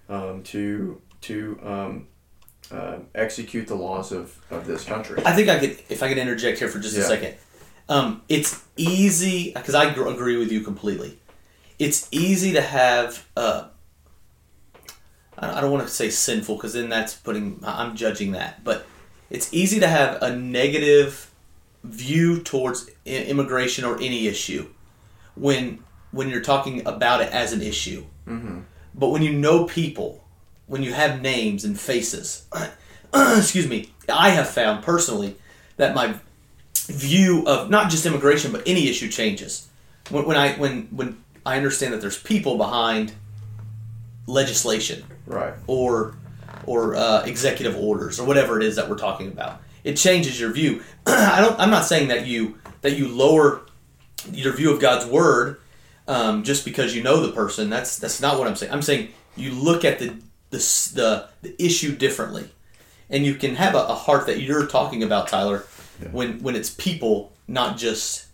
[0.09, 2.07] um, to to um,
[2.71, 5.21] uh, execute the laws of, of this country.
[5.25, 7.35] I think I could, if I could interject here for just a second.
[7.89, 11.19] Um, it's easy because I gr- agree with you completely.
[11.79, 13.27] It's easy to have.
[13.35, 13.67] Uh,
[15.37, 17.59] I don't want to say sinful because then that's putting.
[17.63, 18.85] I'm judging that, but
[19.29, 21.32] it's easy to have a negative
[21.83, 24.67] view towards immigration or any issue
[25.35, 25.79] when
[26.11, 28.03] when you're talking about it as an issue.
[28.25, 28.59] hmm
[28.95, 30.23] But when you know people,
[30.67, 32.45] when you have names and faces,
[33.13, 35.35] excuse me, I have found personally
[35.77, 36.15] that my
[36.87, 39.67] view of not just immigration but any issue changes.
[40.09, 43.13] When, when I when when I understand that there's people behind
[44.27, 45.53] legislation Right.
[45.67, 46.15] or
[46.65, 50.51] or uh, executive orders or whatever it is that we're talking about, it changes your
[50.51, 50.81] view.
[51.05, 51.59] I don't.
[51.59, 53.61] I'm not saying that you that you lower
[54.31, 55.59] your view of God's word
[56.07, 57.69] um, just because you know the person.
[57.69, 58.71] That's that's not what I'm saying.
[58.71, 60.07] I'm saying you look at the
[60.49, 60.57] the
[60.93, 62.49] the, the issue differently,
[63.09, 65.65] and you can have a, a heart that you're talking about, Tyler,
[66.01, 66.09] Yeah.
[66.09, 68.27] when when it's people, not just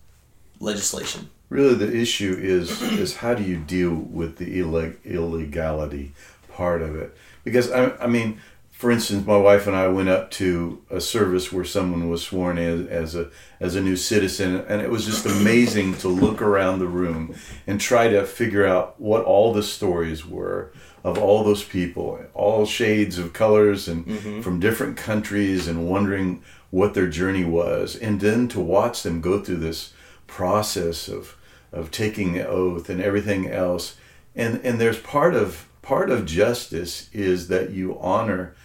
[0.59, 1.29] legislation.
[1.49, 6.13] Really, the issue is is how do you deal with the illeg- illegality
[6.53, 7.17] part of it?
[7.43, 8.39] Because I, I mean,
[8.79, 12.57] for instance, my wife and I went up to a service where someone was sworn
[12.57, 16.79] as, as a as a new citizen, and it was just amazing to look around
[16.79, 17.35] the room
[17.67, 20.71] and try to figure out what all the stories were
[21.03, 24.39] of all those people, all shades of colors and mm-hmm.
[24.39, 29.43] from different countries, and wondering what their journey was, and then to watch them go
[29.43, 29.91] through this
[30.25, 31.35] process of
[31.73, 33.97] of taking the oath and everything else.
[34.37, 38.55] And and there's part of part of justice is that you honor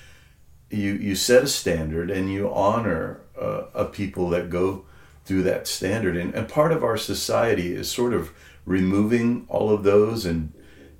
[0.74, 4.84] you you set a standard and you honor uh, a people that go
[5.24, 6.16] through that standard.
[6.16, 8.32] And, and part of our society is sort of
[8.66, 10.52] removing all of those and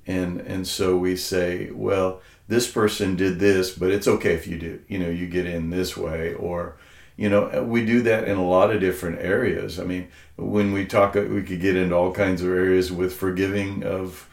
[0.05, 4.55] and and so we say well this person did this but it's okay if you
[4.55, 6.77] do you know you get in this way or
[7.17, 9.79] you know uh, we do that in a lot of different areas.
[9.79, 13.15] I mean when we talk uh, we could get into all kinds of areas with
[13.15, 14.29] forgiving of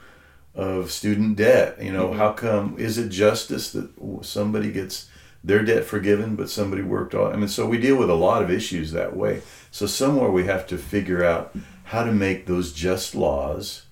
[0.54, 2.18] of student debt you know mm-hmm.
[2.18, 3.88] how come is it justice that
[4.20, 5.08] somebody gets
[5.44, 8.42] their debt forgiven but somebody worked on i mean so we deal with a lot
[8.42, 9.42] of issues that way.
[9.70, 13.86] So somewhere we have to figure out how to make those just laws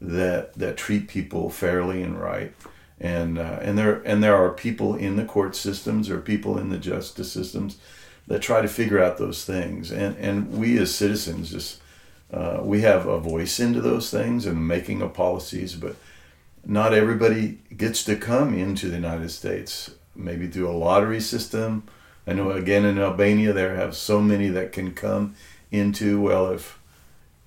[0.00, 2.54] that that treat people fairly and right.
[3.00, 6.70] And uh, and there and there are people in the court systems or people in
[6.70, 7.78] the justice systems
[8.26, 9.90] that try to figure out those things.
[9.90, 11.80] And and we as citizens just
[12.32, 15.96] uh, we have a voice into those things and making of policies but
[16.66, 21.84] not everybody gets to come into the United States maybe through a lottery system
[22.26, 25.34] I know again in Albania there have so many that can come
[25.70, 26.78] into well if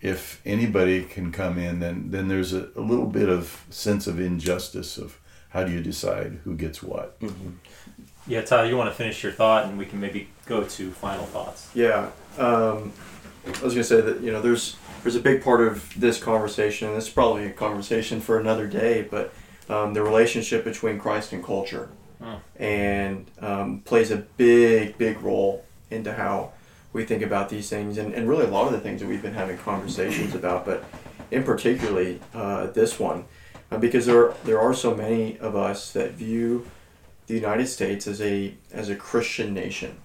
[0.01, 4.19] if anybody can come in, then then there's a, a little bit of sense of
[4.19, 7.17] injustice of how do you decide who gets what.
[8.27, 11.25] Yeah, Tyler, you want to finish your thought, and we can maybe go to final
[11.25, 11.69] thoughts.
[11.73, 12.93] Yeah, um,
[13.45, 16.87] I was gonna say that you know there's there's a big part of this conversation,
[16.87, 19.33] and this is probably a conversation for another day, but
[19.69, 21.89] um, the relationship between Christ and culture,
[22.21, 22.35] Hmm.
[22.61, 26.51] and um, plays a big big role into how
[26.93, 29.21] we think about these things, and, and really a lot of the things that we've
[29.21, 30.83] been having conversations about, but
[31.31, 33.25] in particularly uh, this one,
[33.71, 36.67] uh, because there there are so many of us that view
[37.27, 39.97] the United States as a as a Christian nation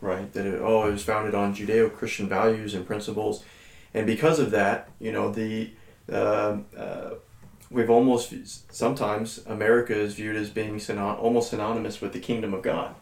[0.00, 0.32] right?
[0.32, 3.44] That it, oh, it was founded on Judeo-Christian values and principles,
[3.92, 5.70] and because of that, you know, the
[6.10, 7.10] um uh,
[7.70, 8.32] we've almost
[8.74, 12.94] sometimes America is viewed as being synon- almost synonymous with the kingdom of God,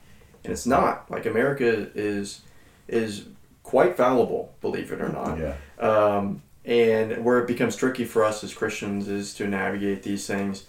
[0.44, 1.10] and it's not.
[1.10, 2.42] Like America is
[2.86, 3.26] is
[3.62, 5.38] quite fallible, believe it or not.
[5.38, 10.26] Yeah, Um, and where it becomes tricky for us as Christians is to navigate these
[10.26, 10.64] things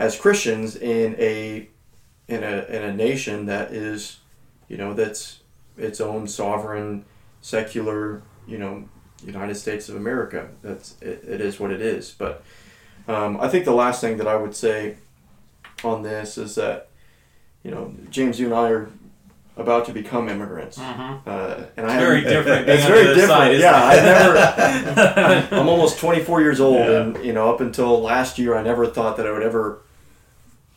[0.00, 1.68] as Christians in a
[2.26, 4.18] in a in a nation that is,
[4.66, 5.40] you know, that's
[5.76, 7.04] its own sovereign,
[7.42, 8.88] secular, you know,
[9.24, 10.48] United States of America.
[10.62, 12.12] That's it, it is what it is.
[12.16, 12.42] But
[13.08, 14.96] um, I think the last thing that I would say
[15.84, 16.88] on this is that,
[17.62, 18.90] you know, James, you and I are
[19.56, 21.20] about to become immigrants, Mhm.
[21.26, 22.68] uh, and I It's very different.
[22.68, 23.28] It's very different.
[23.28, 23.98] side, yeah, it?
[23.98, 25.48] I never.
[25.56, 27.00] I'm almost 24 years old, Yeah.
[27.02, 29.80] and you know, up until last year, I never thought that I would ever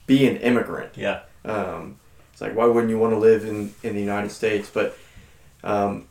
[0.08, 0.92] be an immigrant.
[0.98, 1.22] yeah.
[1.46, 1.98] Um,
[2.32, 4.70] it's like, why wouldn't you want to live in, in the United States?
[4.74, 4.98] But
[5.64, 6.08] um,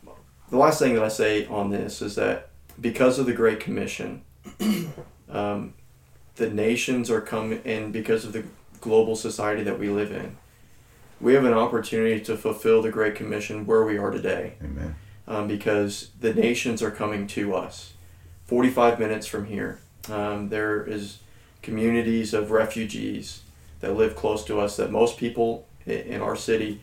[0.51, 2.49] the last thing that I say on this is that
[2.81, 4.23] because of the Great Commission,
[5.31, 5.75] um,
[6.37, 8.45] the nations are coming, and because of the
[8.81, 10.37] global society that we live in,
[11.21, 14.97] we have an opportunity to fulfill the Great Commission where we are today Amen.
[15.29, 17.93] um, because the nations are coming to us.
[18.47, 19.79] 45 minutes from here,
[20.11, 21.19] um, there is
[21.63, 23.43] communities of refugees
[23.81, 26.81] that live close to us that most people in our city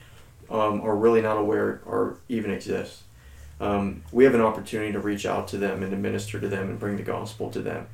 [0.50, 3.04] um, are really not aware or even exist.
[3.60, 6.70] Um, we have an opportunity to reach out to them and to minister to them
[6.70, 7.88] and bring the gospel to them.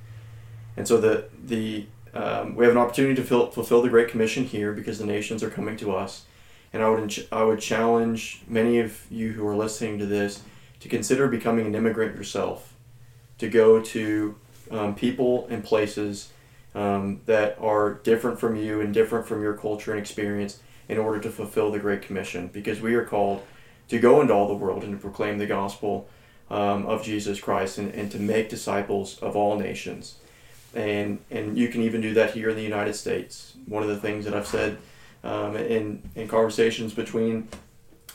[0.77, 4.45] And so the the um, we have an opportunity to fill, fulfill the Great Commission
[4.45, 6.25] here because the nations are coming to us.
[6.71, 10.41] And I would I would challenge many of you who are listening to this
[10.79, 12.73] to consider becoming an immigrant yourself,
[13.38, 14.35] to go to
[14.71, 16.29] um, people and places
[16.73, 21.19] um, that are different from you and different from your culture and experience in order
[21.19, 22.47] to fulfill the Great Commission.
[22.47, 23.43] Because we are called
[23.88, 26.09] to go into all the world and to proclaim the gospel
[26.49, 30.15] um, of Jesus Christ and, and to make disciples of all nations.
[30.75, 33.55] And, and you can even do that here in the United States.
[33.65, 34.77] One of the things that I've said
[35.23, 37.47] um, in, in conversations between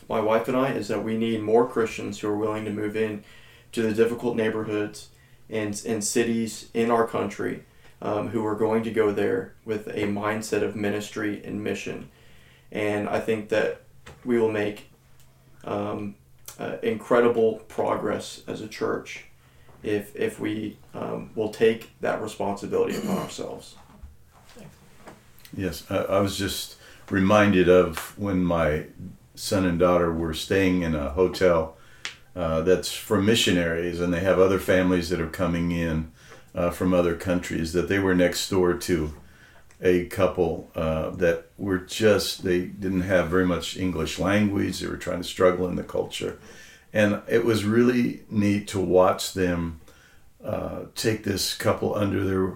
[0.08, 2.96] my wife and I is that we need more Christians who are willing to move
[2.96, 3.24] in
[3.72, 5.08] to the difficult neighborhoods
[5.48, 7.64] and, and cities in our country
[8.02, 12.10] um, who are going to go there with a mindset of ministry and mission.
[12.72, 13.82] And I think that
[14.24, 14.90] we will make
[15.64, 16.14] um,
[16.58, 19.24] uh, incredible progress as a church
[19.82, 23.76] if, if we um, will take that responsibility upon ourselves.
[25.56, 26.76] Yes, I, I was just
[27.10, 28.86] reminded of when my
[29.34, 31.76] son and daughter were staying in a hotel
[32.36, 36.12] uh, that's for missionaries, and they have other families that are coming in
[36.54, 37.72] uh, from other countries.
[37.72, 39.14] That they were next door to
[39.82, 44.78] a couple uh, that were just they didn't have very much English language.
[44.78, 46.38] They were trying to struggle in the culture,
[46.92, 49.80] and it was really neat to watch them
[50.44, 52.54] uh, take this couple under their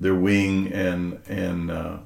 [0.00, 1.98] their wing and and uh,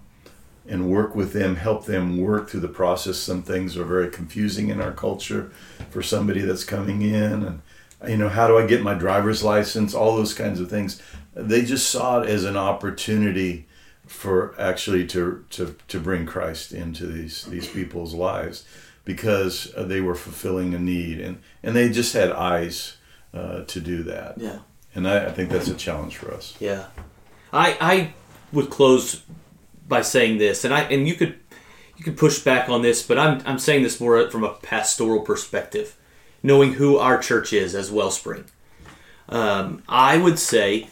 [0.67, 3.17] and work with them, help them work through the process.
[3.17, 5.51] Some things are very confusing in our culture
[5.91, 7.63] for somebody that's coming in, and
[8.07, 9.95] you know, how do I get my driver's license?
[9.95, 11.01] All those kinds of things.
[11.35, 13.67] They just saw it as an opportunity
[14.07, 18.65] for actually to to to bring Christ into these these people's lives
[19.09, 22.99] because uh, they were fulfilling a need, and and they just had eyes
[23.33, 24.37] uh, to do that.
[24.37, 24.59] Yeah.
[24.95, 26.55] And I, I think that's a challenge for us.
[26.61, 26.89] Yeah,
[27.51, 28.15] I I
[28.53, 29.23] would close
[29.89, 31.39] by saying this, and I and you could
[31.97, 35.23] you could push back on this, but I'm I'm saying this more from a pastoral
[35.23, 35.97] perspective,
[36.43, 38.45] knowing who our church is as Wellspring.
[39.31, 40.89] Um, I would say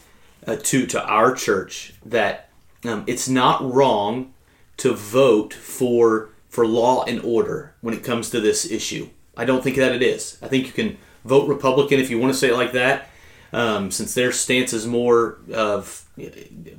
[0.47, 2.49] uh, to to our church that
[2.83, 4.33] um, it's not wrong
[4.79, 9.11] to vote for for law and order when it comes to this issue.
[9.37, 10.39] I don't think that it is.
[10.41, 13.11] I think you can vote Republican if you want to say it like that,
[13.53, 16.07] um, since their stance is more of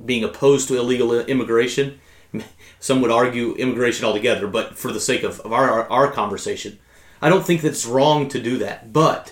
[0.04, 2.00] being opposed to illegal immigration.
[2.80, 6.80] Some would argue immigration altogether, but for the sake of, of our, our, our conversation,
[7.22, 8.92] I don't think that's wrong to do that.
[8.92, 9.32] But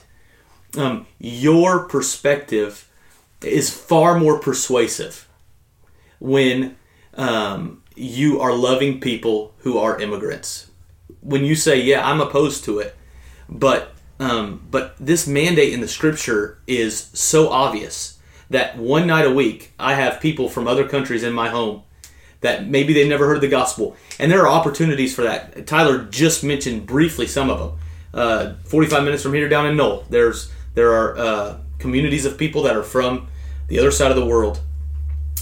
[0.77, 2.87] um, your perspective
[3.41, 5.27] is far more persuasive
[6.19, 6.77] when
[7.15, 10.69] um, you are loving people who are immigrants.
[11.21, 12.95] When you say, "Yeah, I'm opposed to it,"
[13.49, 18.17] but um, but this mandate in the scripture is so obvious
[18.49, 21.83] that one night a week I have people from other countries in my home
[22.41, 25.65] that maybe they've never heard the gospel, and there are opportunities for that.
[25.65, 27.79] Tyler just mentioned briefly some of them.
[28.13, 32.63] Uh, 45 minutes from here down in Noel, there's there are uh, communities of people
[32.63, 33.27] that are from
[33.67, 34.61] the other side of the world.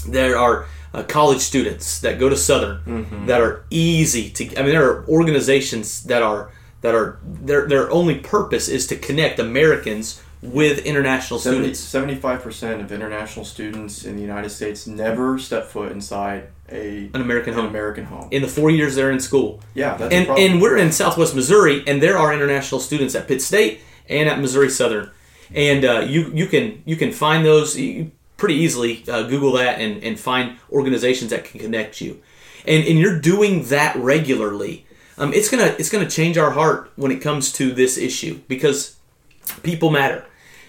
[0.06, 4.42] There are uh, college students that go to Southern that are easy to.
[4.58, 6.50] I mean, there are organizations that are
[6.82, 11.80] that are their their only purpose is to connect Americans with international students.
[11.80, 17.20] Seventy-five percent of international students in the United States never step foot inside a An
[17.22, 17.68] American an home.
[17.70, 18.28] American home.
[18.30, 19.60] in the four years they're in school.
[19.74, 23.40] Yeah, that's and and we're in Southwest Missouri, and there are international students at Pitt
[23.42, 25.10] State and at Missouri Southern,
[25.54, 28.10] and uh, you you can you can find those you,
[28.44, 29.02] pretty easily.
[29.08, 32.20] Uh, Google that and and find organizations that can connect you,
[32.66, 34.84] and and you're doing that regularly.
[35.16, 38.96] um, it's gonna it's gonna change our heart when it comes to this issue because
[39.62, 40.26] people matter.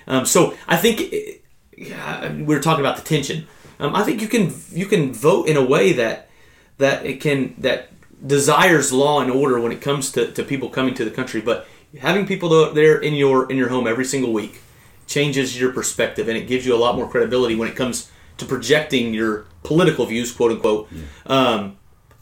[0.08, 1.34] Um, so I think eh,
[1.78, 3.46] yeah, we were talking about the tension.
[3.78, 6.30] Um, I think you can you can vote in a way that
[6.78, 7.90] that it can that
[8.26, 11.68] desires law and order when it comes to, to people coming to the country, but
[12.00, 14.62] having people there in your in your home every single week
[15.08, 18.46] changes your perspective and it gives you a lot more credibility when it comes to
[18.46, 20.90] projecting your political views, quote unquote,
[21.28, 21.78] um,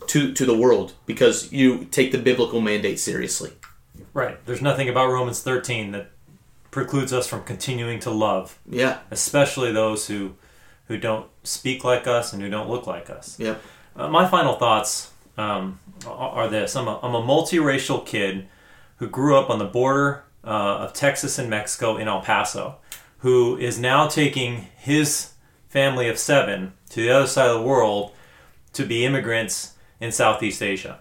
[0.08, 3.52] to to the world because you take the biblical mandate seriously.
[4.14, 4.44] Right.
[4.46, 6.12] There's nothing about Romans 13 that
[6.72, 10.36] precludes us from continuing to love, Yeah, especially those who
[10.88, 13.40] who don't speak like us and who don't look like us.
[13.40, 13.56] yeah,
[13.96, 18.48] Uh, my final thoughts um, are are this: I'm a, I'm a multiracial kid
[18.98, 22.78] who grew up on the border uh, of Texas and Mexico in El Paso,
[23.20, 25.34] who is now taking his
[25.70, 28.12] family of seven to the other side of the world
[28.74, 31.00] to be immigrants in Southeast Asia.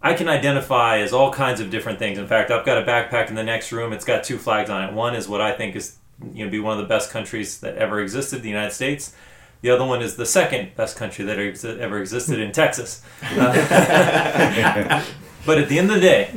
[0.00, 2.18] I can identify as all kinds of different things.
[2.18, 3.92] In fact, I've got a backpack in the next room.
[3.92, 4.92] It's got two flags on it.
[4.92, 5.96] One is what I think is
[6.32, 9.14] you know be one of the best countries that ever existed, the United States.
[9.62, 13.02] The other one is the second best country that ex- ever existed in Texas.
[13.22, 15.02] Uh,
[15.46, 16.34] but at the end of the day,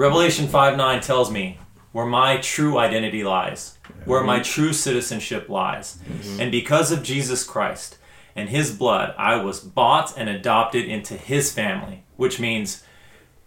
[0.00, 1.58] Revelation 5 9 tells me
[1.92, 3.76] where my true identity lies,
[4.06, 5.98] where my true citizenship lies.
[6.38, 7.98] And because of Jesus Christ
[8.34, 12.82] and his blood, I was bought and adopted into his family, which means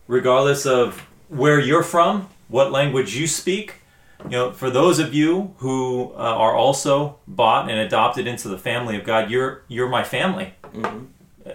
[0.05, 3.77] regardless of where you're from, what language you speak,
[4.25, 8.59] you know, for those of you who uh, are also bought and adopted into the
[8.59, 10.53] family of God, you're you're my family.
[10.83, 10.99] Uh,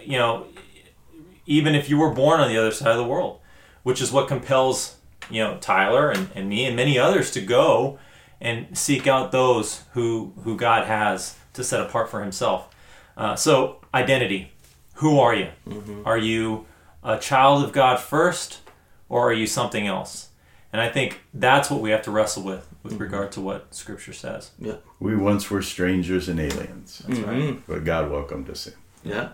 [0.04, 0.46] You know,
[1.46, 3.38] even if you were born on the other side of the world,
[3.88, 4.96] which is what compels
[5.30, 7.98] you know Tyler and, and me and many others to go
[8.38, 12.68] and seek out those who who God has to set apart for Himself.
[13.16, 14.52] Uh, so identity,
[14.96, 15.48] who are you?
[15.66, 16.02] Mm-hmm.
[16.04, 16.66] Are you
[17.02, 18.60] a child of God first,
[19.08, 20.28] or are you something else?
[20.70, 23.02] And I think that's what we have to wrestle with with mm-hmm.
[23.04, 24.50] regard to what Scripture says.
[24.58, 27.66] yeah, We once were strangers and aliens, That's right.
[27.66, 28.74] but God welcomed us in.
[29.02, 29.28] yeah.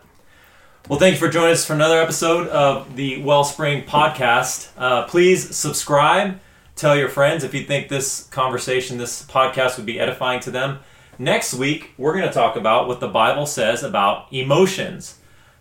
[0.88, 4.68] Well, thank you for joining us for another episode of the Wellspring Podcast.
[4.76, 6.38] Uh, please subscribe.
[6.76, 10.80] Tell your friends if you think this conversation, this podcast would be edifying to them.
[11.18, 15.18] Next week, we're going to talk about what the Bible says about emotions.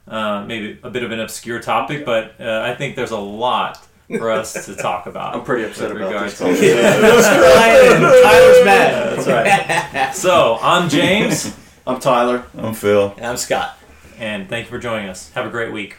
[0.08, 3.88] Uh, maybe a bit of an obscure topic, but uh, I think there's a lot
[4.10, 5.36] for us to talk about.
[5.36, 6.38] I'm pretty upset about regard this.
[6.40, 9.18] to- Rose crying and Tyler's mad.
[9.18, 10.14] That's right.
[10.14, 11.56] So, I'm James,
[11.88, 12.46] I'm Tyler.
[12.58, 13.14] I'm Phil.
[13.18, 13.78] And I'm Scott.
[14.24, 15.32] And thank you for joining us.
[15.34, 15.98] Have a great week.